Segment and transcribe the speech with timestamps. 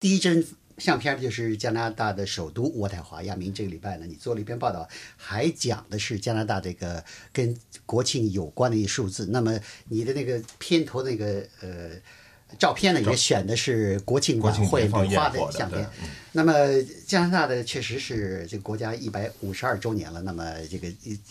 [0.00, 0.46] 第一帧
[0.78, 3.20] 相片就是加拿大的首都渥太华。
[3.24, 9.26] 亚明，这个礼拜呢，你做了一篇报道，还讲的是加拿大这个跟国庆有关的一些数字。
[9.30, 9.58] 那么
[9.88, 11.90] 你的那个片头那个呃
[12.60, 15.84] 照片呢，也选的是国庆晚会国庆花的相片。
[16.30, 16.52] 那么
[17.06, 20.22] 加拿大的确实是这个国家一百五十二周年了。
[20.22, 20.88] 那么这个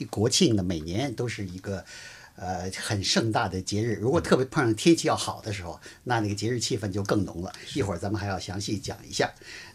[0.10, 1.86] 国庆呢，每年都是一个。
[2.38, 7.52] 呃，很盛大的节日，如果特别碰上天气要好的时候，那那个节日气氛就更浓了。
[7.74, 9.28] 一会儿咱们还要详细讲一下。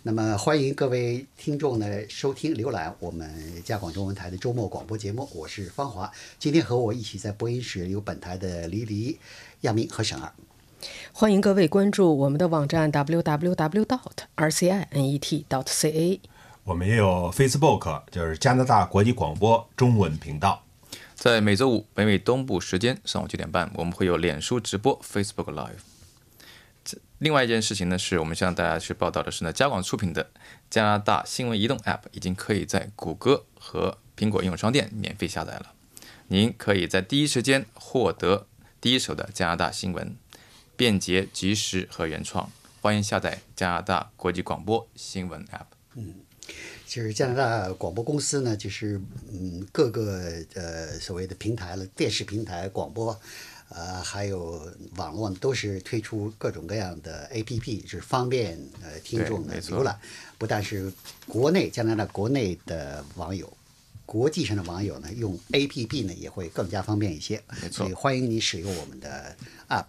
[0.04, 3.28] 那么欢迎各位听众呢收听浏览我们
[3.64, 6.08] 加广中文台的周末广播节目，我是方华。
[6.38, 9.18] 今天和我一起在播音室有本台的黎黎、
[9.62, 10.32] 亚明和沈二。
[11.12, 13.98] 欢迎各位关注我们的网站 www dot
[14.36, 16.20] rcinet dot ca。
[16.62, 20.62] 我们也有 Facebook，就是加拿大国际广播中文频道。
[21.22, 25.78] 在每周五北美东部时间上午九点半，我们会有脸书直播 Facebook Live。
[27.18, 30.32] 另外一件事情呢，是我们向大家去报道的是呢，加广出品的
[30.68, 35.72] 加拿大新闻移动 App 已经可以在谷歌和苹果应用商店免费下载了。
[36.26, 38.48] 您可以在第一时间获得
[38.80, 40.16] 第一手的加拿大新闻，
[40.74, 42.50] 便捷、及时和原创。
[42.80, 46.02] 欢迎下载加拿大国际广播新闻 App。
[46.92, 49.00] 就是加拿大广播公司呢，就是
[49.32, 53.18] 嗯各个呃所谓的平台了，电视平台、广播，
[53.70, 59.98] 呃还有网络呢都是推出各种各样的 APP，是方便呃听众的浏览。
[60.36, 60.92] 不但是
[61.26, 63.50] 国内加拿大国内的网友，
[64.04, 67.42] 国际上的网友呢用 APP 呢也会更加方便一些。
[67.62, 69.34] 没错所以欢迎你使用我们的
[69.70, 69.86] App。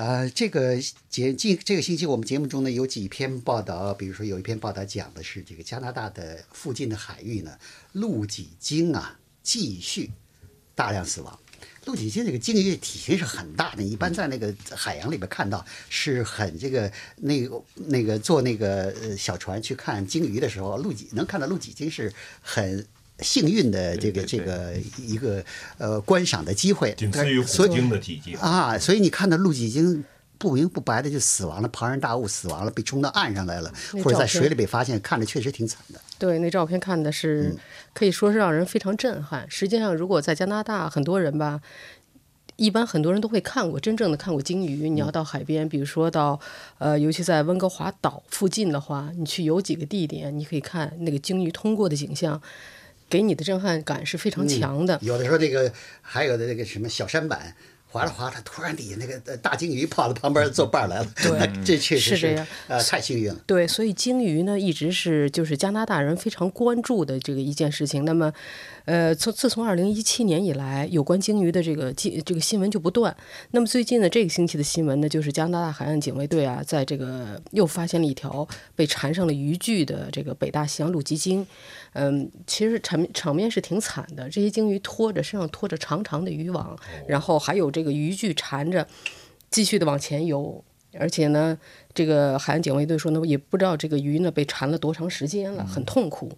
[0.00, 0.78] 呃，这个
[1.10, 7.58] 节近这个星期我们节目中呢有几篇报道，比如说有一篇报道讲的是这个加拿大的附近的海域呢，
[7.92, 10.10] 陆脊鲸啊继续
[10.74, 11.38] 大量死亡。
[11.84, 22.86] 陆脊鲸这个鲸鱼体型是很大的，一般在那个海洋里边看到是很这个那个那个坐那个呃小船去看鲸鱼的时候，陆脊能看到陆脊鲸是很
[23.22, 25.44] 幸运的这个这个一个
[25.78, 26.94] 呃观赏的机会。
[26.96, 28.34] 仅次于所以虎鲸的体积。
[28.34, 30.04] 啊，所以你看到陆脊鲸
[30.38, 33.72] 不明不白的就死亡了，庞然大物死亡了，被冲到岸上来了，
[34.02, 36.00] 或者在水里被发现，看着确实挺惨的。
[36.18, 37.54] 对，那照片看的是
[37.92, 39.46] 可以说是让人非常震撼。
[39.50, 41.60] 实际上，如果在加拿大，很多人吧，
[42.56, 44.88] 一般很多人都会看过真正的看过鲸鱼。
[44.88, 46.38] 你要到海边，比如说到
[46.78, 52.40] 呃，尤其在温哥华岛附近的话，你去有几个地点，你可以看那个鲸鱼通过的景象，
[53.10, 54.98] 给你的震撼感是非常强的。
[55.02, 57.54] 有的时候那个还有的那个什么小舢板。
[57.92, 63.40] 划着划着，突然底下那个呃大鲸鱼跑到旁边做伴来了，对 这确实是这样呃，太幸运了。
[63.48, 68.04] 对，所以鲸鱼呢，一直是就是加拿大人非常关注的这个一件事情。
[68.04, 68.32] 那么，
[68.90, 73.16] 呃，从自从二零一七年以来，有关鲸鱼的这个记这个新闻就不断。
[73.52, 81.46] 那么最近呢，这个星期的新闻呢，就是加拿大海岸警卫队啊，在这个又发现了一条被缠上了渔具的这个北大西洋鹿脊鲸。
[81.92, 86.76] 嗯，其实场场面是挺惨的，这些鲸鱼拖着身上拖着长长的渔网，
[87.06, 88.84] 然后还有这个渔具缠着，
[89.52, 90.64] 继续的往前游。
[90.98, 91.56] 而且呢，
[91.94, 96.32] 这个海岸警卫队说呢，也不知道这个鱼呢被缠了多长时间了，很痛苦。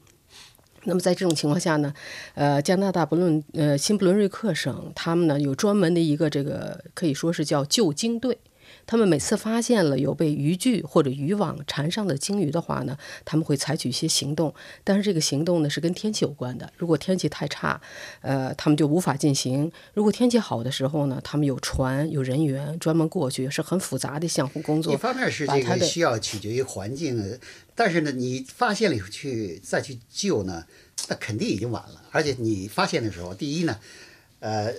[0.85, 1.93] 那么在这种情况下呢，
[2.35, 8.39] 呃，加拿大不论呃新不伦瑞克省，他们呢有专门的一个这个可以说是叫救经队。
[8.87, 16.73] 他们每次发现了有被渔具或者渔网缠上的鲸鱼的话呢，他们会采取一些行动，但是这个行动呢是跟天气有关的。
[16.77, 17.81] 如果天气太差，
[18.21, 24.93] 呃，他们就无法进行；如果天气好的时候呢，他们有船有人员专门过去，是很复杂的相互工作。
[24.93, 27.39] 一方面是这个需要取决于环境，
[27.75, 30.65] 但是呢，你发现了以后去再去救呢，
[31.09, 32.03] 那肯定已经晚了。
[32.11, 33.79] 而且你发现的时候，第一呢，
[34.41, 34.73] 呃，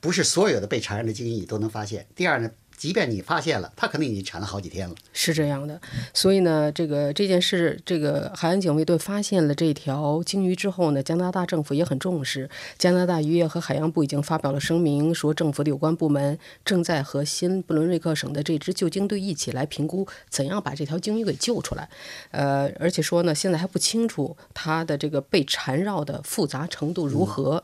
[0.00, 4.94] 不是所有的被缠上的鲸鱼你都能发现；第二呢，即便你发现了，它可能已经缠了好几天了。
[5.12, 5.80] 是这样的，
[6.12, 12.48] 所以呢，这个这件事，这个海岸警卫队发现了这条鲸鱼之后呢，加拿大政府也很重视。
[12.78, 21.88] 加拿大渔业和海洋部已经发表了声明，说政府的有关部门正在和新布伦瑞克省的这支救鲸队一起来评估怎样把这条鲸鱼给救出来。
[22.30, 27.62] 呃，而且说呢，现在还不清楚它的这个被缠绕的复杂程度如何。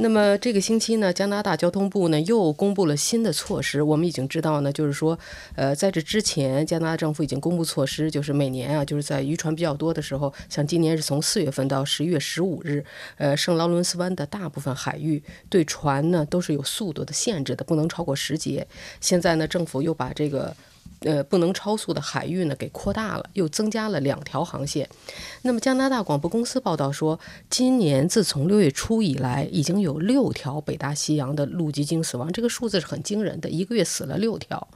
[0.00, 3.82] 那么这个星期呢，加拿大交通部呢又公布了新的措施。
[3.82, 5.18] 我们已经知道呢，就是说，
[5.56, 12.84] 呃，在这之前，加拿大政府已经公布措施，就是每年啊，就是在渔船比较多的时候，像今年是从四月份到十一月十五日，
[13.16, 18.64] 呃，圣劳伦斯湾的大部分海域对船呢都是有速度的限制的，不能超过十节。
[19.00, 20.54] 现在呢，政府又把这个
[21.00, 24.88] 呃不能超速的海域呢给扩大了，又增加了两条航线。
[25.42, 27.18] 那么加拿大广播公司报道说，
[27.48, 34.68] 今年自从六月初以来，已经有六条北大西洋的陆基鲸死亡，这个数字是很惊人的，一个月死了六条。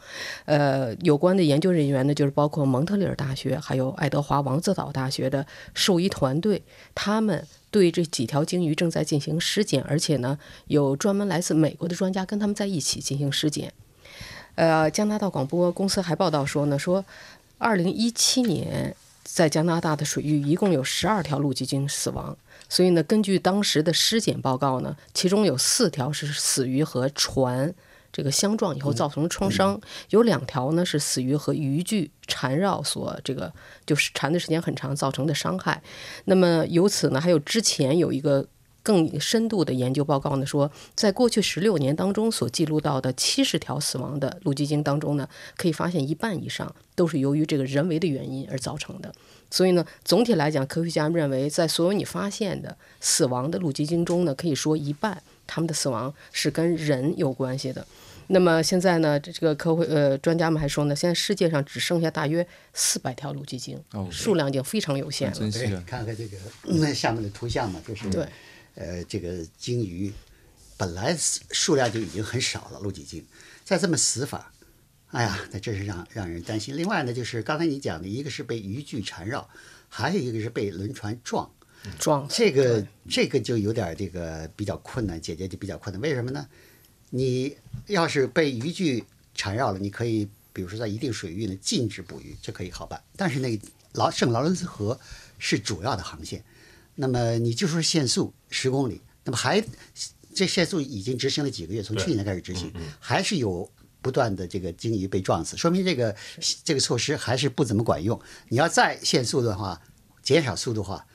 [0.44, 6.62] 呃，有关的研究人员呢，就是包括蒙特利尔大学还有爱德华王子岛大学的兽医团队，
[6.94, 7.46] 他们。
[7.72, 13.72] 对这几条鲸鱼正在进行尸检，而且呢，有专门来自美国的专家跟他们在一起进行尸检。
[14.54, 17.04] 呃，加拿大广播公司还报道说呢，说，
[17.58, 18.94] 二零一七年
[19.24, 22.36] 在加拿大的水域一共有十二条陆基鲸死亡，
[22.68, 27.74] 所以呢，根据当时的尸检报告呢，其中有四条是死于和船。
[28.12, 33.50] 这个相撞以后造成的创伤有两条呢，是死于和渔具缠绕所这个
[33.86, 35.82] 就是缠的时间很长造成的伤害。
[36.26, 38.46] 那么由此呢，还有之前有一个
[38.82, 49.14] 更深度的研究报告呢，说在过去十六年当中所记录到的七十条死亡的陆基鲸当中呢，可以发现一半以上都是由于这个人为的原因而造成的。
[49.50, 57.86] 所以呢，总体来讲，科学家们认为，在所有你发现的死亡的陆基鲸中呢，可以说一半他们的死亡是跟人有关系的。
[58.28, 63.78] 那么现在呢，这这个科会呃专家们还说呢，现在世界上只剩下大约四百条陆基鲸，
[64.10, 65.50] 数量已经非常有限了。
[65.50, 68.26] 对，看看这个那下面的图像嘛，就是对，
[68.74, 70.12] 呃，这个鲸鱼
[70.76, 73.24] 本来数量就已经很少了，陆基鲸
[73.64, 74.52] 再这么死法，
[75.08, 76.76] 哎呀，那真是让让人担心。
[76.76, 79.48] 另外呢，就是刚才你讲的一个是被渔具缠绕，
[79.88, 81.50] 还有一个是被轮船撞
[81.98, 86.00] 撞，这个这个就有点这个比较困难，解决就比较困难。
[86.00, 86.48] 为什么呢？
[87.10, 87.56] 你
[87.88, 89.04] 要是被渔具
[89.34, 93.02] 缠绕了，你可以比如说在一定水域呢禁止捕鱼，这可以好办。
[93.16, 94.98] 但是那个劳圣劳伦斯河
[95.38, 96.42] 是主要的航线，
[96.94, 99.60] 那么你就说限速十公里，那么还
[100.32, 103.68] 这限速已经执行了几个月，从去年开始执行，还是有
[104.00, 106.14] 不断的这个鲸鱼被撞死，说明这个
[106.62, 108.20] 这个措施还是不怎么管用。
[108.48, 109.82] 你要再限速的话，
[110.22, 111.06] 减少速度的话，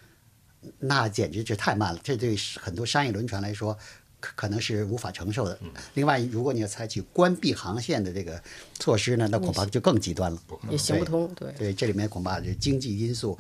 [0.80, 2.02] 那简直就太慢了。
[2.04, 3.78] 这对很多商业轮船来说。
[4.20, 5.60] 可可能是无法承受的。
[5.94, 8.42] 另外，如果你要采取关闭航线的这个
[8.80, 10.42] 措施呢，那恐怕就更极端了，
[10.72, 11.32] 也行不通。
[11.36, 13.38] 对对，这里面恐怕是经济因素、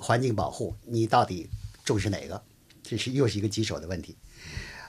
[0.00, 1.48] 环境保护，你到底
[1.84, 2.42] 重视哪个？
[2.88, 4.16] 这是又是一个棘手的问题。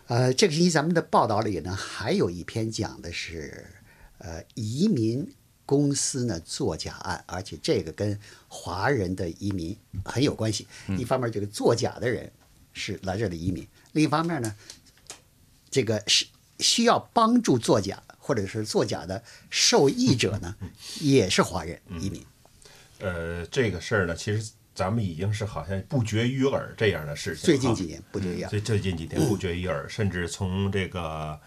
[0.07, 3.67] 呃，这个星期咱们的报道里呢，还有一篇讲的是
[4.19, 5.29] 呃移民
[5.65, 8.17] 公司呢作假案，而且这个跟
[8.47, 9.75] 华人的移民
[10.05, 10.65] 很有关系。
[10.97, 12.31] 一方面，这个作假的人
[12.71, 14.55] 是来这儿的移民；另一方面呢。
[15.71, 16.25] 这个是
[16.57, 20.55] 需要帮助作假或者是作假的受益者呢，
[20.99, 22.25] 也是华人移民。
[22.97, 27.43] 呃，这个事儿呢，其实咱们已经是好像不绝于耳这样的事情。
[27.43, 28.49] 最近几年不绝于耳。
[28.49, 31.37] 最最近几年不绝于耳，甚至从这个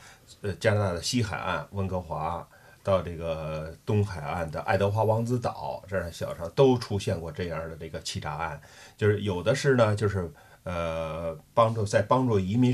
[0.43, 2.47] 呃加拿大的西海岸温哥华
[2.83, 8.61] 到这个东海岸的爱德华王子岛这样的小城，都出现过这样的这个欺诈案。
[8.99, 10.31] 就是有的是呢，就是。
[10.65, 12.73] 呃，帮助在帮助移民，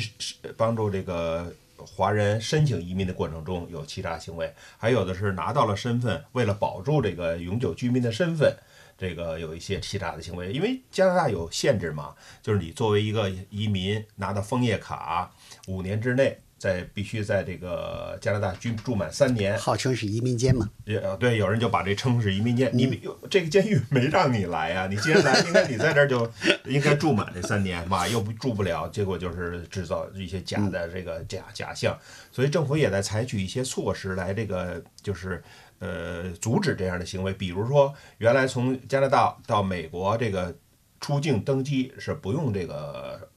[0.59, 8.55] 帮助这个华人申请移民的过程中有欺诈行为，还有的是拿到了身份，为了保住这个永久居民的身份，
[8.99, 10.53] 这个有一些欺诈的行为。
[10.53, 15.33] 因为加拿大有限制嘛，就是你作为一个移民拿到枫叶卡，
[15.69, 16.39] 五年之内。
[16.59, 20.69] 在必须在这个加拿大居住满三年，号称是移民监嘛？
[20.87, 22.69] 也对，有人就把这称是移民监。
[22.75, 23.01] 你
[23.31, 24.89] 这个监狱没让你来呀？
[24.91, 26.29] 你既然来，应该你在这儿就
[26.67, 31.97] 应该住满这三年嘛，又不住不了，结果就是制造一些假的这个假假象。
[32.33, 35.41] 所以政府也在采取一些措施来这个就是
[35.79, 37.33] 呃阻止这样的行为。
[37.33, 40.55] 比如说，原来从加拿大到美国这个
[41.01, 43.29] 出境登机是不用这个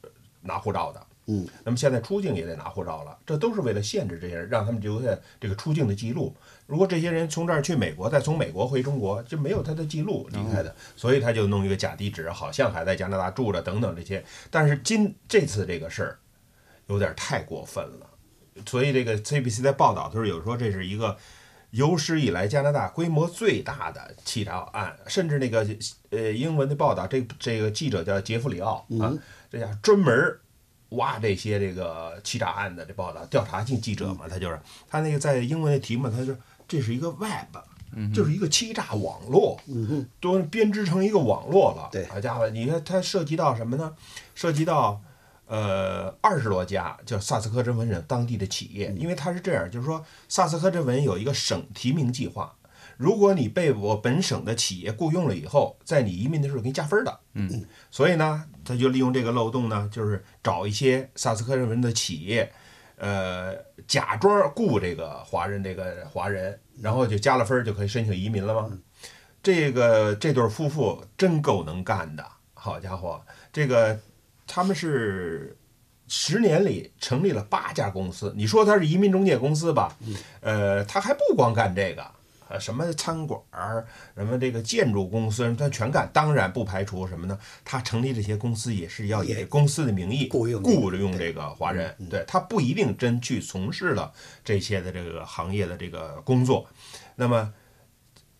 [0.41, 1.07] 拿护照的。
[1.27, 6.35] 嗯，那么现在出境也得拿护照了，这都是为了限制这些人，让他们留下这个出境的记录。
[6.65, 14.21] 如果这些人从这儿去美国，再从美国回中国，就没有他的记录离开的，所以他就弄一个假地址，好像还在加拿大住着等等这些。
[14.49, 16.19] 但是今这次这个事儿
[16.87, 18.09] 有点太过分了，
[18.65, 21.15] 所以这个 CBC 在报道的时候有说这是一个
[21.71, 25.67] 有史以来加拿大规模最大的欺诈案，甚至那个
[26.11, 29.11] 呃英文的报道，这这个记者叫杰弗里奥啊，
[29.49, 30.37] 这家专门。
[30.95, 34.59] 挖这些这个欺诈案的这报道，调查性记者嘛，他就是
[34.89, 36.35] 他那个在英文的题目，他说
[36.67, 37.55] 这是一个 web，
[38.13, 39.57] 就是一个欺诈网络，
[40.19, 41.87] 都编织成一个网络了。
[41.93, 43.95] 对，好家伙，你看它涉及到什么呢？
[44.35, 45.01] 涉及到
[45.51, 52.55] 呃二十多家叫萨斯科珍省当地的企业，因为它是这样，就是说萨斯科珍文有一个省提名计划。
[52.95, 62.49] 如果你被我本省的企业雇佣了以后，在你移民的时候给你加分的，嗯，所以呢，他就利用这个漏洞呢，就是找一些萨斯科人文的企业，
[62.95, 63.53] 呃，
[63.85, 68.71] 假装雇这个华人这个华人，然后就加了分儿就可以申请移民了吗？
[69.43, 73.19] 这个这对夫妇真够能干的，好家伙，
[73.51, 73.99] 这个
[74.53, 75.57] 他们是
[76.09, 78.33] 十年里成立了八家公司。
[78.35, 79.95] 你说他是移民中介公司吧？
[80.41, 82.05] 呃，他还不光干这个，
[82.49, 86.09] 呃，什么餐馆儿，什么这个建筑公司，他全干。
[86.11, 87.39] 当然不排除什么呢？
[87.63, 94.11] 他成立这些公司也是要以公司的名义雇佣雇佣这个华人，对他不一定真去从事了
[94.43, 96.67] 这些的这个行业的这个工作。
[97.15, 97.53] 那么，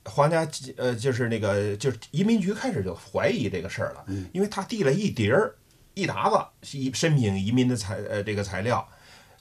[0.04, 4.04] 皇家呃就是那个就是移民局开始就怀疑这个事儿了，
[4.34, 5.56] 因为他递了一叠儿
[5.94, 8.88] 一沓子一申请移民的材呃这个材料，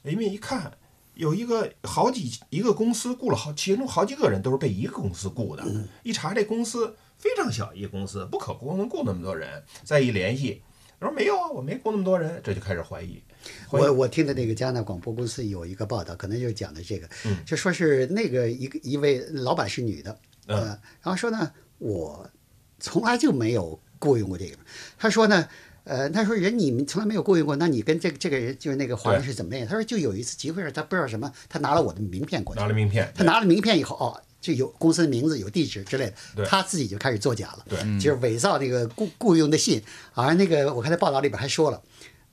[0.02, 0.73] 移民一看。
[1.14, 5.62] 有一个好几一个公司雇了好，其中好几个人都是被一个公司雇的。
[6.02, 9.62] 一查这公司非常小一个公司，不可不能雇那么多人。
[9.85, 10.62] 再一联系，
[10.99, 13.23] 他说没有啊，我没雇那么多人，这就开始怀疑。
[13.71, 20.66] 我我听的那个加拿大广播公司有一个报道，可能就讲的这个，嗯就说是那个一个一位老板是女的，嗯呃，
[21.02, 22.30] 然后说呢，我
[22.78, 24.57] 从来就没有雇佣过这个。
[24.97, 25.47] 他说呢，
[25.90, 29.66] 呃，他说人你们从来没有雇佣过，那你跟这个这个人就是那个华人是怎么的？
[29.66, 32.61] 他说就有一次集会上，他不知道什么，他拿了我的名片过去。
[32.61, 37.99] 拿，了名片，他拿了名片以后，哦，就有公司的名字、有地址之类的，他自己就开始作假了，对。
[37.99, 39.82] 就是伪造那个雇雇佣的信。
[40.14, 41.82] 而那个我看在报道里边还说了，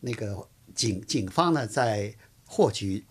[0.01, 2.13] 那个警警方呢在
[2.45, 3.03] 获取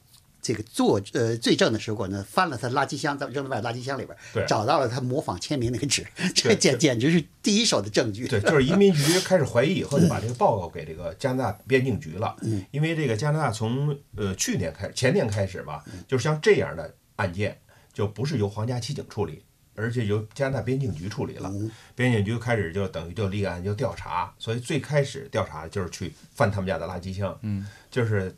[0.46, 8.28] 这个作呃罪证的时候呢，翻了他垃圾箱，扔在垃圾箱里边，找到了他模仿签名那个纸， 这简简直是第一手的证据。
[8.28, 12.36] 对，就是移民局开始怀疑以后，就把这个报告给这个加拿大边境局了。
[12.42, 17.58] 嗯因为这个加拿大从呃去年开始，前年开始吧，就是像这样的案件，
[17.92, 19.42] 就不是由皇家骑警处理，
[19.74, 21.52] 而且由加拿大边境局处理了。
[21.96, 27.36] 边境局开始就等于就立案就调查，所以最开始调查就是去翻他们家的垃圾箱。
[27.42, 28.32] 嗯，就是。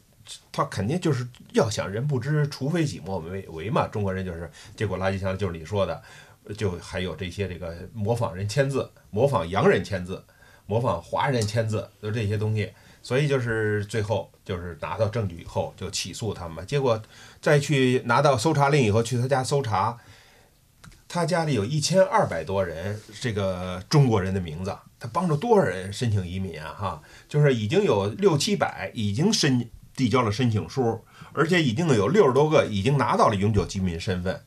[0.51, 3.87] 他肯定就是要想人不知，除非己莫为为嘛。
[3.89, 6.03] 中国人就是，结果垃圾箱就是你说的，
[6.57, 10.25] 就还有这些这个模仿人签字，模仿洋人签字，
[10.67, 12.73] 模仿华人签字，就这些东西。
[13.01, 17.01] 所以就是最后就是拿到证据以后就起诉他们，结果
[17.41, 19.97] 再去拿到搜查令以后去他家搜查，
[21.07, 26.75] 他家里有一千二百多人这个中国人的名字，他帮助多少人申请移民啊？
[26.77, 31.01] 哈，就是已经有六七百已经申递交了申请书，
[31.33, 34.41] 而且已经有六十多个已经拿到了永久居民身份。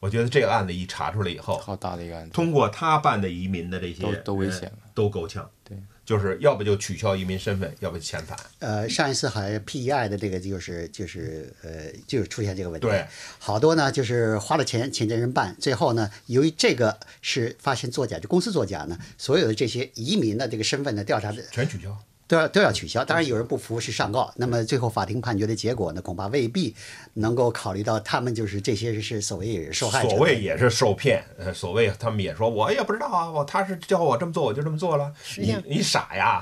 [0.00, 5.48] 我觉得这个案子一查出来以后，好大的一个案子，通过他办的移民的这些都都危险了都够呛。
[5.62, 8.38] 对，就是要不就取消移民身份，要不就遣返。
[8.58, 13.06] 呃，上一次好像 PEI 的这个就是就是呃就是出现这个问题，对，
[13.38, 21.96] 好多呢就是花了钱请这人办，最后呢由于这个是发现作假，就公司作假呢，所有的这些移民的这个身份的调查的全取消。
[22.26, 23.04] 都要都要取消。
[23.04, 26.74] 当然有人不服是上告，那么最后法庭判决的结果呢，恐怕未必
[27.14, 35.12] 能够考虑到他们就是这些是所谓也是受害者，所谓也是受骗，呃，所谓他们也说，我也不知道啊，我他是叫我这么做，我就这么做了。
[35.36, 36.40] 你实际上你傻呀，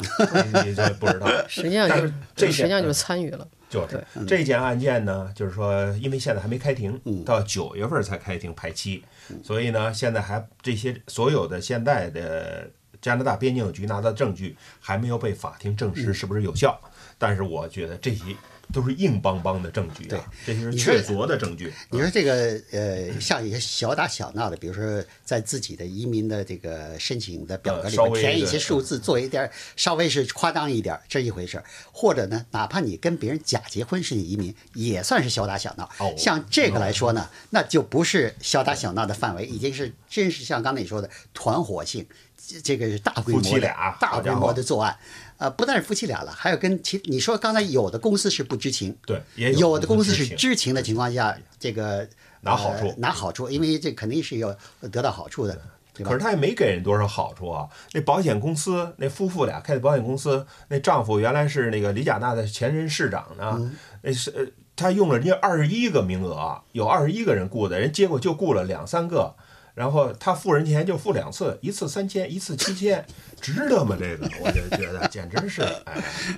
[0.55, 1.27] 你你这不知道。
[1.49, 3.47] 实际上就是这实际上就是参与了。
[3.69, 9.03] 就是这件案件呢，就是说，因为现在还没开庭，嗯到九月份才开庭排期，
[9.43, 12.69] 所以呢，现在还这些所有的现在的
[13.03, 15.97] 加拿大边境局拿到证据还没有被法庭证嗯。
[15.97, 16.81] 实是不是有效，
[17.19, 18.25] 但是我觉得这些
[18.73, 21.73] 都是硬邦邦的证据对啊，这些是确凿的证据。
[21.91, 31.65] 你说这个呃，像一些小打小闹的，比如说在自己的移民的这个申请的表格里填一些数字，做一点儿稍微是夸张一点儿，这一回事儿。
[31.93, 35.89] 或者呢，哪怕你跟别人假结婚申请移民，也算是小打小闹。
[35.99, 42.07] 哦像这个来说呢，那就不是小打小闹的范围，已经是真是像刚才你说的团伙性，
[42.47, 43.59] 这这个是大规模
[43.99, 44.97] 大规模的作案。
[45.43, 52.09] 呃，不但是夫妻俩了，还有跟其你说刚才有的公司是不知情，对，也有的公司是知情的情况下，这个
[52.43, 54.57] 拿好处呃拿好处，因为这肯定是要
[54.93, 55.61] 得到好处的？
[56.05, 57.67] 可是他也没给人多少好处啊。
[57.93, 64.47] 那保险公司，那夫妇俩开的保险公司，那丈夫原来是那个李贾纳的前任市长呢，嗯那是呃
[64.77, 69.35] 他用了人家二十一个名额，有二十一个人雇的，人结果就雇了两三个。
[69.75, 73.05] 然后他付人钱就付两次，一次三千，一次七千，
[73.41, 73.97] 值得吗？
[73.99, 75.63] 这个我就觉得简直是，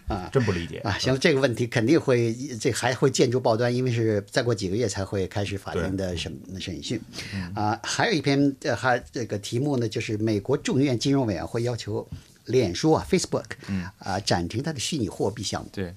[0.07, 7.01] 哎，真不理解啊，行了，这个问题肯定会，这还会见诸报端，因为是再过几个月才会开始法庭的审审讯。
[7.55, 12.09] 啊，还有一篇呃，还这个题目呢，就是美国众议院金融委员会要求
[12.47, 13.45] 脸书啊 （Facebook）
[13.99, 15.69] 啊暂停它的虚拟货币项目。
[15.73, 15.93] 对，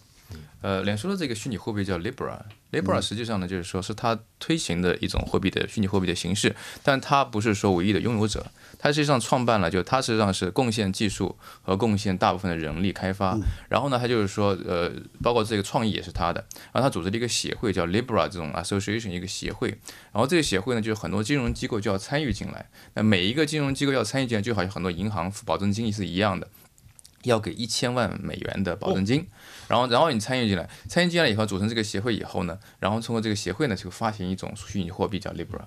[0.61, 8.45] 呃，脸书的这个虚拟货币叫 Libra，Libra 实际上呢，就是说是它推行的一种货币的虚拟货币的形式，但它不是说唯一的拥有者，
[8.79, 13.37] 它实际上创办了，就它实际上是贡献技术和贡献大部分的人力开发，
[13.69, 19.69] 然后呢，它就是说，呃，包括这个创意也是它的，然后它组织了一个协会叫 Libra 这种 Association 一个协会，
[20.11, 26.47] 然后这个协会呢，就是很多金融机构就要参与进来，那每一个金融机构要参与进来，就好像很多银行付保证金是一样的。
[27.23, 29.27] 要给一千万美元的保证金，
[29.67, 35.61] 然后然后你参与进来，参与进来以后组成这个协会以后呢，然后通过这个协会呢就发行一种虚拟货币叫 Libra，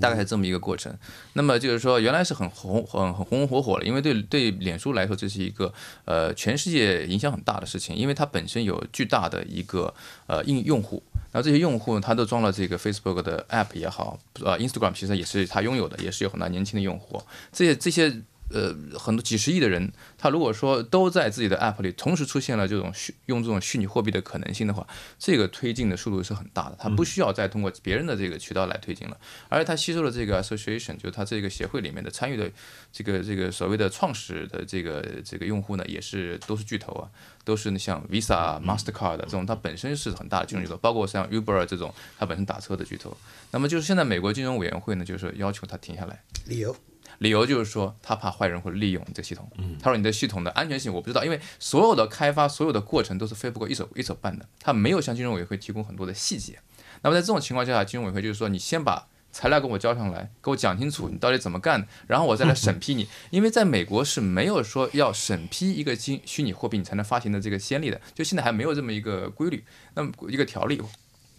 [0.00, 0.94] 大概是这么一个过程。
[1.34, 5.72] 那么就是说原来是很红很很红红火火的，因为对对脸书来说这是一个
[6.04, 9.94] 呃全世界影响很大的事情，因为它本身有巨大的一个
[10.26, 18.22] 呃应用户，然后这些用户他都装了这个 Facebook 的 App 也好，呃 Instagram 其实也是他拥有的，也是有很多年轻的用户，这些这些。
[18.48, 24.86] 呃，很多几十亿的人，他如果说都在自己的 App 里同时出现了这种虚用这种虚拟货币的可能性的话，
[25.18, 26.76] 这个推进的速度是很大的。
[26.78, 32.48] 他不需要再通过别人的这个渠道来推进了，而且他吸收了这个 Association，就是他这个协会里面的参与的
[32.92, 37.10] 这个这个所谓的创始的这个这个用户呢，也是都是巨头啊，
[37.44, 43.16] 都是像 Visa、Mastercard 这种，它本身是很大的金融巨头，包括像 Uber 这种，它本身打车的巨头。
[43.50, 46.76] 那么就是现在美国金融委员会呢，就是要求他停下来，理由。
[47.18, 49.50] 理由就是说，他怕坏人会利用这个系统。
[49.80, 56.58] 他说你的系统的安全性我不知道，因为所有的开发、所有的过程都是 Facebook 一手一手办的，他没有向金融委员会提供很多的细节。
[57.02, 63.06] 那么在这种情况下，金融委员会就是说，你先把材料给我交上来，给我讲清楚你到底怎么干，然后我再来审批你。
[63.30, 69.62] 因为在美国是没有说要审批一个金虚拟货币你才能发行的这个先例的，就现在还没有这么一个规律，
[69.94, 70.80] 那么一个条例。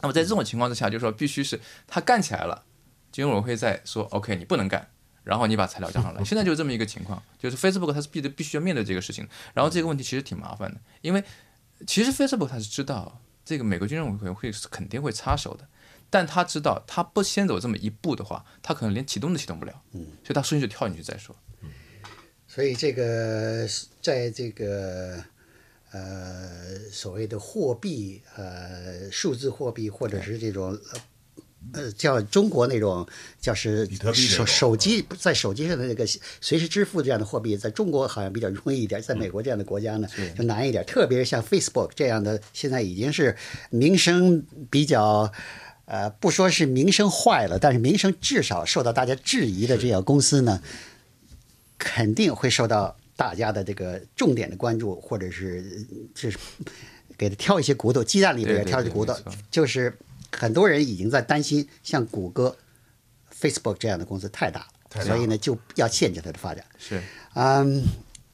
[0.01, 2.63] 那么在这种情况之下，就是说必须是他干起来了，
[3.11, 4.87] 金融委员会再说 OK，你不能干。
[5.27, 9.27] 然后你把材料交上来， 现在就是这么一个情况，就是 Facebook 它是必得必须要面对这个事情。
[9.53, 11.21] 然后这个问题其实挺麻烦的，因为
[11.85, 15.67] 其实 Facebook 它是知道这个美国金融委员会是肯定会插手的，
[16.09, 19.81] 但他知道他不先走这么一步的话，他可能连启动都启动不了。
[19.91, 21.35] 嗯，所以他顺序就跳进去再说。
[21.61, 21.69] 嗯，
[22.47, 23.67] 所以这个
[24.01, 25.21] 在这个
[25.91, 30.79] 呃所谓的货币呃数字货币或者是这种。
[31.73, 33.05] 呃，叫中国那种，
[33.41, 36.05] 叫是手手机在手机上的那个
[36.39, 40.07] 随时支付这样的货币，在中国好像比较容易一点，在美国这样的国家呢
[40.37, 40.85] 就难一点。
[40.85, 43.35] 特别是像 Facebook 这样的，现在已经是
[43.69, 45.31] 名声比较，
[45.85, 50.61] 呃，不说是名声坏了，但是名声至少受到大家质疑的这样公司呢，
[51.77, 56.37] 肯定会受到大家的这个重点的关注，或者是就是
[57.17, 59.13] 给他挑一些骨头，鸡蛋里边挑一些骨头，
[59.51, 59.93] 就是。
[60.31, 62.57] 很多人已经在担心，像谷歌、
[63.39, 66.63] Facebook 这样的公司太大了，所以呢就要限制它的发展。
[66.77, 67.01] 是，
[67.33, 67.83] 嗯，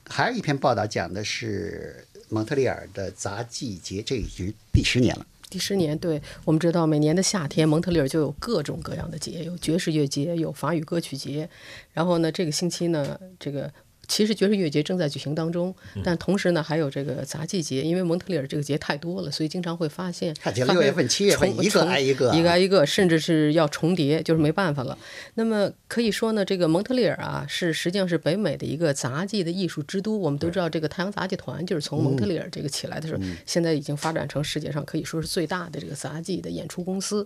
[0.06, 5.26] 还有一篇报道讲的是蒙特利尔的杂技节，这已经第十年了。
[5.50, 11.50] 第十年，对我们知道，每年的夏天，蒙特利尔就有各种各样的节，有爵士乐节，有法语歌曲节。
[11.94, 13.72] 然后呢，这个星期呢，这个。
[14.08, 20.36] 其实爵士乐节正在举行当中，但同时呢还有这个杂技节，因为蒙特利尔这个节太多了，所以经常会发现
[20.68, 24.98] 六月份、七月份一个挨一个，一个挨一个，甚至是要重叠，就是没办法了。
[25.36, 30.18] 那么可以说呢，这个蒙特利尔啊，是实际上是北美的一个杂技的艺术之都。
[30.18, 37.26] 我们都知道，这个太阳杂技团就是从蒙特利尔这个起来的时候，现在已经发展成世界上可以说是最大的这个杂技的演出公司。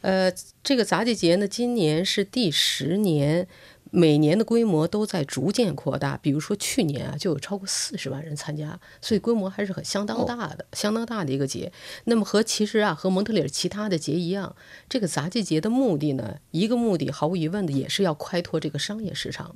[0.00, 3.46] 呃，这个杂技节呢，今年是第十年。
[3.90, 11.72] 每年的规模都在逐渐扩大，比如说去年啊，就有超过四十万人参加，所以规模还是很相当大的，相当大的一个节。
[12.04, 14.54] 那么和其实啊，和蒙特利尔其他的节一样，
[14.88, 19.54] 这个杂技节的目的呢，一个目的毫无疑问的也是要开拓这个商业市场。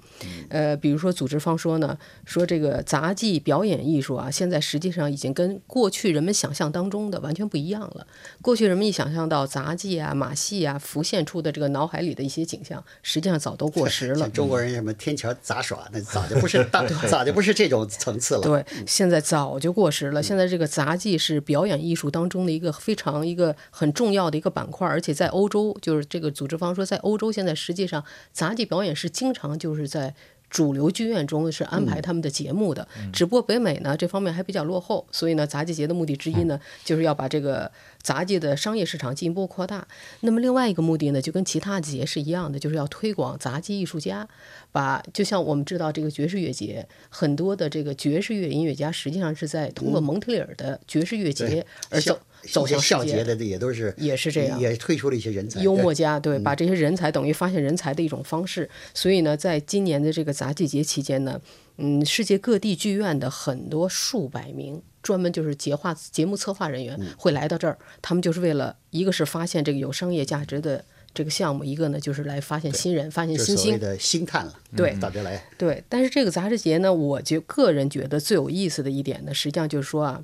[0.49, 8.07] 呃，比如说组织方说呢，说这个杂技表演艺术啊，现在实际上已经跟过去人们想象当中的完全不一样了。
[8.41, 14.22] 过去人们一想象到杂技啊、马戏啊，浮现出的这个脑海里的一些景象，实际上早都过时了。
[14.31, 18.41] 中国人什么天桥杂耍，那早就不是 大，早就不是这种层次了。
[18.43, 20.23] 对，现在早就过时了。
[20.23, 30.15] 现在这个杂技是表演艺术当中的一个非常一个很重要的一个板块，而且在欧洲，就是这个组织方说，在欧洲现在实际上杂技表演是经常就是在。
[30.53, 39.89] 主流剧院中是安排他们的节目的，只不过北美呢这方面还比较落后，所以呢杂技节的目的之一呢就是要把这个杂技的商业市场进一步扩大。
[40.21, 44.29] 那么另外一个目的呢就跟其他节是一样的，就是要推广杂技艺术家，
[44.73, 52.19] 把就像我们知道这个爵士乐节，很多的这个爵士乐音乐家实际上是在通过蒙特利尔的爵士乐节而走。
[52.51, 58.69] 走向世界节的也都是也是这样也推出了一些人才，幽默家，对，把这些人才等于发现人才的一种方式。
[58.93, 61.41] 所以呢，在今年的这个杂技节期间呢，
[61.77, 73.57] 嗯，世界各地剧院的很多数百名专门就是节化节目策划人员会来到这儿，他们就是为了一个是发现这个有商业价值的这个项目，一个呢就是来发现新人，发现新星。
[73.57, 80.23] 所谓的星探了，对到这来，对，但是这个杂志节呢，我就个人觉得最有意思的一点呢，实际上就是说啊，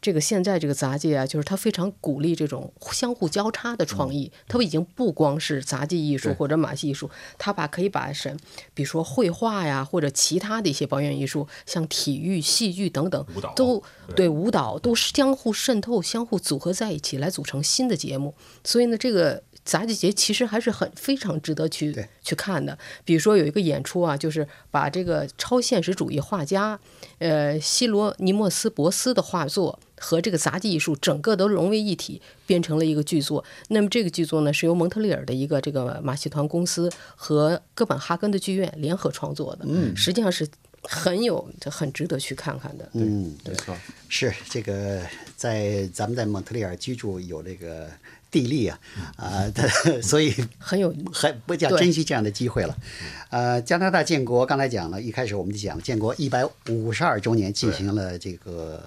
[0.00, 8.36] 这个现在这个杂技啊，就是它非常鼓励这种相互交叉的创意，它已经不光是杂技艺术或者马戏艺术，它把可以把什，
[8.74, 18.34] 比如说绘画呀，或者其他的一些表演艺术，像体育、戏剧等等都对对舞蹈都相互渗透、相互组合在一起，来组成新的节目。
[18.64, 22.76] 所以呢，这个杂技节其实还是很非常值得去去看的。
[23.04, 26.78] 比如说有一个演出啊，就是把这个超现实主义画家，
[27.18, 33.44] 呃，希罗尼莫斯博斯的画作和这个杂技艺术整个都融为一体，变成了一个剧作。
[33.68, 40.48] 那么这个剧作呢，是由蒙特利尔的一个这个马戏团公司和哥本哈根的剧院联合创作的，嗯，实际上是
[40.82, 42.88] 很有很值得去看看的。
[42.94, 43.76] 嗯，没错，
[44.08, 45.00] 是这个
[45.36, 47.88] 在咱们在蒙特利尔居住有这个
[48.32, 48.80] 地利啊
[49.16, 49.68] 啊，它
[50.02, 52.76] 所以很有很不叫珍惜这样的机会了。
[53.30, 58.82] 呃，加拿大建国刚才讲了，一开始我们就讲建国一百五十二周年进行了这个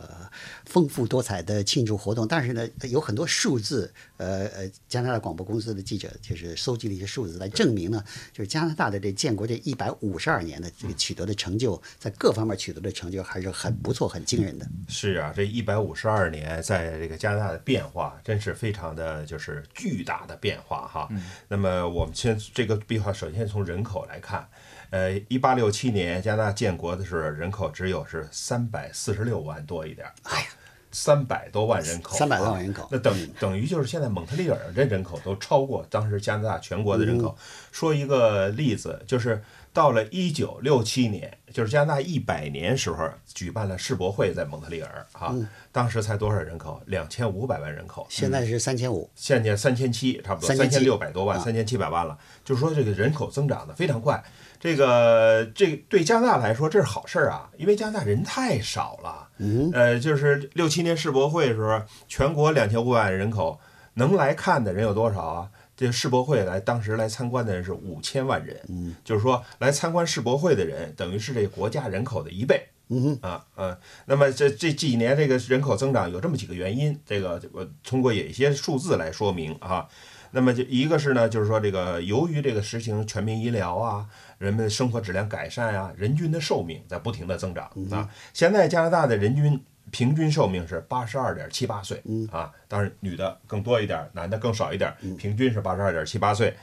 [0.66, 8.04] 丰富多彩的庆祝活动，但是呢，有很多数字，呃呃，加拿大广播公司的记者就是搜集了一些数字来证明呢，
[8.34, 14.68] 就是加拿大的这建国这一百五十二年的这个取得的成就，在各方面取得的成就还是很不错、很惊人的。
[14.88, 21.10] 是啊，这一百五十二年在这个加拿大的变化，真是非常的就是巨大的变化哈。
[21.48, 24.48] 那么我们先这个变化，首先从人口来看，
[24.90, 30.14] 呃，一八六七年加拿大建国的时候，人口只有是三百四十六万多一点儿。
[30.24, 30.48] 哎呀，
[30.98, 37.38] 三百多万人口，300多万啊人口那等等于就是现在蒙特利尔这人口都超过当时加拿大全国的人口。
[37.70, 45.36] 说一个例子，就是到了一九六七年，就是加拿大一百年时候举办了世博会，在蒙特利尔啊，
[45.74, 46.82] 当时才多少人口？
[46.86, 48.08] 两千五百万人口。
[48.10, 52.18] 现在是三千五，现在三千七，差不多三千六百多万，啊三千七百万了。
[52.46, 54.24] 就是说，这个人口增长的非常快。
[54.66, 59.30] 这个这个对加拿大来说，这是好事儿啊，因为加拿大人太少了。
[59.38, 63.60] 嗯，呃，就是六七年世博会的时候，全国两千五百万人口，
[63.94, 65.50] 能来看的人有多少啊？
[65.78, 72.66] 这世博会来当时来参观的人是五千万人，嗯，就是说来参观世博会的人，等于是这个国家人口的一倍。
[72.90, 79.88] 嗯啊呃，那么这这几年这个人口增长有这么几个原因，这个我通过有一些数字来说明啊。
[80.32, 84.06] 那么就一个是呢，就是说这个由于这个实行全民医疗啊，
[84.38, 88.10] 人们的生活质量改善啊，人均的寿命在不停的增长啊。
[88.34, 96.54] 现在加拿大的人均平均寿命是八十二点七八岁啊，当然女的更多一点，男的更少一点，平均是八十二点七八岁。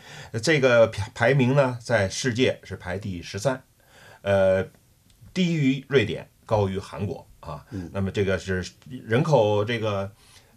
[0.42, 3.62] 这个排排名呢，在世界是排第十三，
[4.22, 4.66] 呃，
[5.32, 7.64] 低于瑞典，高于韩国啊。
[7.92, 10.10] 那么这个是人口这个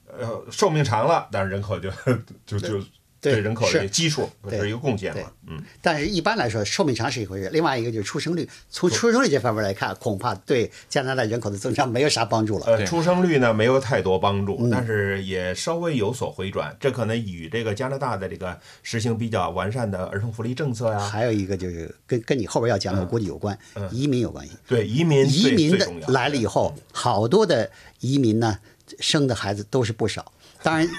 [0.07, 1.89] 呃寿命长了，但是人口就
[2.45, 2.83] 就就
[3.31, 5.31] 对对人口的基数对是一个贡献嘛。
[5.47, 8.47] 嗯，但是一般来说，寿命长是一回事，另外一个就是出生率。
[8.69, 12.65] 从出生率这方面来看，恐怕对加拿大人口的增长没有啥帮助了。
[12.65, 16.75] 呃，对出生率呢没有太多帮助，但是也稍微有所回转。
[16.79, 23.57] 这可能与这个加拿大的这个实行比较完善的儿童福利政策呀，还有一个就是跟跟你后边要讲的，我估计有关，
[23.91, 24.53] 移民有关系。
[24.67, 28.57] 对移民移民的来了以后，好多的移民呢，
[28.99, 30.31] 生的孩子都是不少。
[30.65, 30.89] 当然，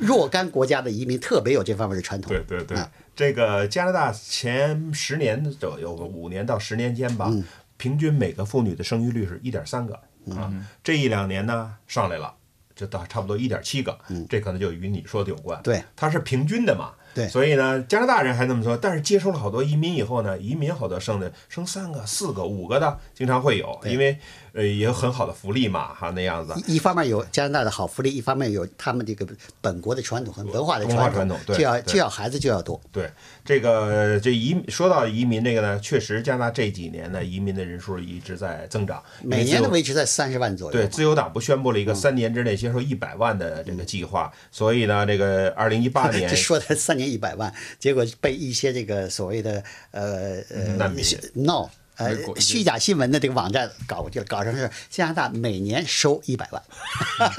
[0.00, 2.32] 若干国家的移民特别有这方面的传统。
[2.32, 7.44] 对对对啊，这个加拿大前十年左右，五年到十年间吧，嗯
[7.76, 9.94] 平均每个妇女的生育率是一点三个
[10.34, 10.52] 啊。
[10.82, 12.34] 这一两年呢上来了，
[12.74, 13.96] 就到差不多一点七个，
[14.28, 15.60] 这可能就与你说的有关。
[15.60, 16.90] 嗯对，它是平均的嘛。
[17.14, 24.18] 对所以呢，加拿大人还那么说，但是接收了好多移民以后呢，移民好多生的生三个、四个、五个的，经常会有，因为
[24.56, 26.54] 呃也有很好的福利嘛，哈那样子。
[26.66, 29.26] 一一方面有加拿大的好福利，一方面有他们这个
[29.60, 32.80] 本国的传统和文化的传传统对就要就要孩子就要多。
[32.90, 33.10] 对
[33.44, 40.72] 这个这移说到移民这个呢，确实加拿大这几年呢，移民的人数一直在增长，每年都维持在三十万左右。
[40.72, 56.62] 对，自由党不宣布了一个三年之内接受一百万的这个计划，所以呢，这个二零一八年这 说的三年一百万，结果被一些这个所谓的呃呃难民 no 呃虚假新闻的这个网站搞过去了，搞成是加拿大每年收一百万，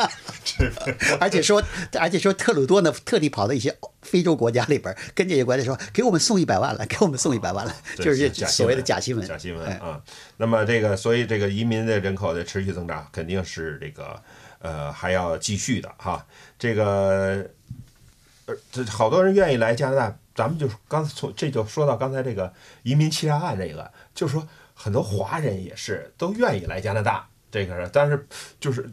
[1.19, 1.63] 而且说
[1.99, 9.27] 而且说特鲁多呢特地跑到一些非洲国家里边，跟这些国家说给我们送一百万了，给我们送一百万了，对 就是假所谓的假新闻。
[9.27, 10.01] 假新闻哎啊。
[10.37, 14.21] 那么这个，所以这个移民的人口的持续增长，肯定是这个
[14.59, 16.25] 呃还要继续的哈。
[16.59, 17.45] 这个
[18.45, 27.27] 呃，这好多人愿意来加拿大，咱们就是刚才从这就说到刚才这个移民欺诈案这个，就是说很多华人也是都愿意来加拿大。
[27.49, 28.27] 这个是，但是
[28.59, 28.87] 就是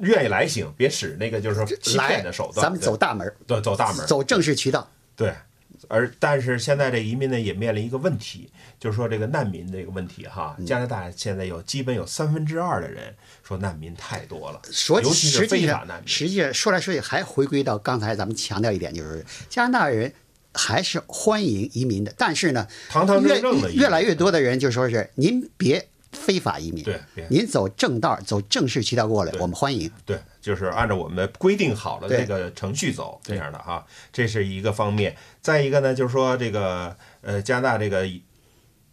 [0.00, 2.64] 愿意来行，别使那个就是说欺骗的手，段。
[2.64, 4.90] 咱们走大门儿，对走大门儿，走正式渠道。
[5.14, 5.32] 对，
[5.88, 16.08] 而但是现在这移民呢也面临一个问题，就是说这个难民这个问题哈，嗯加拿大现在有基本有三分之二的人说难民太多了，说尤其是非法难，民。
[16.08, 20.10] 实际上说来说去还回归到刚才咱们强调一点，就是加拿大人
[20.54, 29.90] 还是欢迎移民的，但是呢，堂堂正正的越越来越多的人就说是您别非法移民，对您走正道，走正式渠道过来，我们欢迎。
[30.04, 35.16] 对，就是按照我们规定好了这个程序走，这样的哈，这是一个方面。
[35.40, 38.06] 再一个呢，就是说这个呃，加拿大这个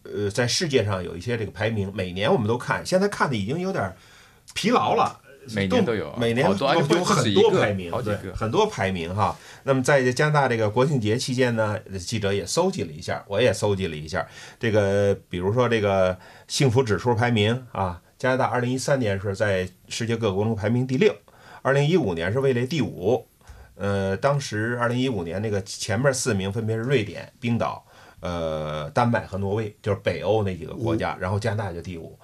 [0.04, 3.94] 呃，在世界上有一些这个排名，每年我们都看，现在看的已经有点
[4.54, 5.20] 疲劳了。
[5.54, 9.36] 每年都有每年好多而且不有很多排名，对好几个很多排名哈。
[9.64, 14.26] 那么在加拿大这个国庆节期间呢，记者也搜集了一下，我也搜集了一下
[14.58, 21.14] 这个，比如说这个幸福指数排名啊，加拿大二零一三年是在世界各国中排名第六，
[21.62, 23.26] 二零一五年是位列第五。
[23.76, 27.82] 呃，当时二零一五年那个前面四名分别是瑞典、冰岛、
[28.20, 32.18] 呃丹麦和挪威，就是北欧那几个国家，然后加拿大就第五。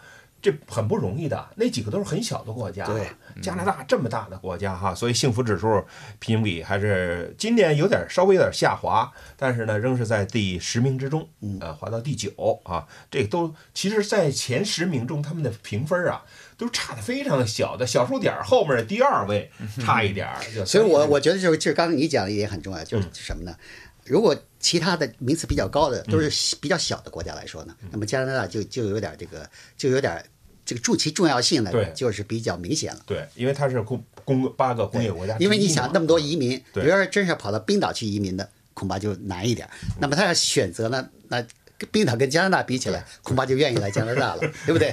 [0.46, 2.86] 这很不容易的，那几个都是很小的国家。
[2.86, 3.08] 对，
[3.42, 5.84] 加拿大这么大的国家哈，所以幸福指数
[6.20, 11.28] 评比还是今年有点稍微有点下滑，但是呢，仍是在第十名之中，
[11.60, 12.30] 呃，滑到第九
[12.62, 12.86] 啊。
[13.10, 16.22] 这个都其实，在前十名中，他们的评分啊，
[16.56, 19.50] 都差的非常小的小数点儿后面的第二位
[19.82, 20.38] 差一点儿。
[20.54, 23.56] 就所以我我觉得就是就是刚才你讲的也很重要，嗯就是什么呢？
[24.04, 30.24] 如果其他的名次比较高的都是比较小的国家来说呢，嗯那么加拿大就就有点这个就有点
[30.66, 33.00] 这个助其重要性呢对，就是比较明显了。
[33.06, 39.66] 对，因为它是工工八个工业国家因为你想那么多移民，对比如说真是跑到冰岛去移民的，恐怕就难一点。
[40.00, 41.40] 那么他要选择呢，那
[41.78, 44.92] 跟冰岛跟加拿大比起来，恐怕就愿意来加拿大了， 对不对？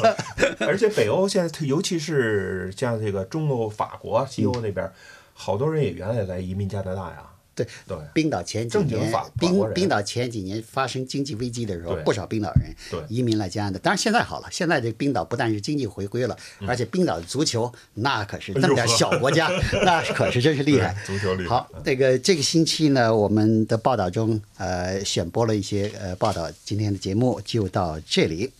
[0.66, 4.88] 而且北欧现在，尤其是像这个中欧、法国、西欧那边，
[5.34, 7.24] 好多人也原来来移民加拿大呀。
[7.64, 12.74] 对对冰岛前几年冰冰岛前几年发生经济危机的时候，不少冰岛人
[13.08, 13.78] 移民来加拿大。
[13.78, 19.50] 当然现在好了，现在这冰岛不但是经济回归了，而且冰岛的足球那可是那么点小国家，
[19.84, 20.94] 那可是真是厉害。
[21.06, 28.50] 足球厉害好，这个这个星期呢，我们的报道中呃选播了一些呃报道，今天的节目就到这里。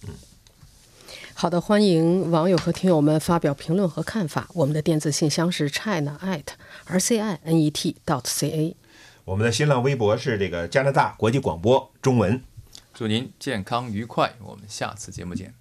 [1.35, 4.47] 好的，欢迎网友和听友们发表评论和看法。
[4.53, 6.43] 我们的电子信箱是 china at
[6.85, 8.77] r c i n e t dot c a。
[9.31, 12.43] 我们的新浪微博是这个加拿大国际广播中文。
[12.93, 15.60] 祝您健康愉快，我们下次节目见。